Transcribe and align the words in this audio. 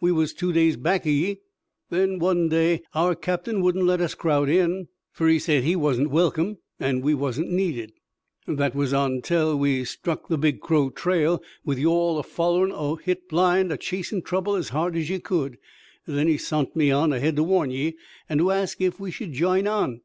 "We 0.00 0.12
was 0.12 0.32
two 0.32 0.50
days 0.50 0.78
back 0.78 1.04
o' 1.04 1.10
ye, 1.10 1.40
then 1.90 2.18
one 2.18 2.48
day. 2.48 2.80
Our 2.94 3.14
captain 3.14 3.60
wouldn't 3.60 3.84
let 3.84 4.00
us 4.00 4.14
crowd 4.14 4.48
in, 4.48 4.88
fer 5.12 5.28
he 5.28 5.38
said 5.38 5.62
he 5.62 5.76
wasn't 5.76 6.08
welcome 6.08 6.56
an' 6.80 7.02
we 7.02 7.12
wasn't 7.12 7.50
needed. 7.50 7.92
"That 8.48 8.74
was 8.74 8.94
ontel 8.94 9.58
we 9.58 9.84
struck 9.84 10.28
the 10.28 10.38
big 10.38 10.62
Crow 10.62 10.88
trail, 10.88 11.42
with 11.66 11.78
you 11.78 11.90
all 11.90 12.18
a 12.18 12.22
follerin' 12.22 12.72
o' 12.72 12.96
hit 12.96 13.28
blind, 13.28 13.70
a 13.72 13.76
chasin' 13.76 14.22
trouble 14.22 14.56
as 14.56 14.70
hard 14.70 14.96
as 14.96 15.10
ye 15.10 15.18
could. 15.18 15.58
Then 16.06 16.28
he 16.28 16.38
sont 16.38 16.74
me 16.74 16.90
on 16.90 17.12
ahead 17.12 17.36
to 17.36 17.42
warn 17.42 17.70
ye 17.70 17.94
an' 18.26 18.38
to 18.38 18.52
ask 18.52 18.80
ef 18.80 18.98
we 18.98 19.10
should 19.10 19.32
jine 19.34 19.66
on. 19.66 20.00